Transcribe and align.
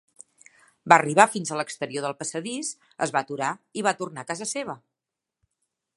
Va 0.93 0.97
arribar 1.01 1.25
fins 1.33 1.51
a 1.55 1.59
l'exterior 1.59 2.07
de 2.07 2.11
passadís, 2.21 2.73
es 3.07 3.15
va 3.17 3.23
aturar 3.27 3.53
i 3.83 3.87
va 3.89 3.97
tornar 4.01 4.25
a 4.25 4.29
casa 4.33 4.49
seva. 4.57 4.79